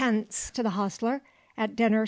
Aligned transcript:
to 0.01 0.63
the 0.63 0.71
hostler, 0.71 1.21
at 1.59 1.75
dinner 1.75 1.97
6d. 1.99 1.99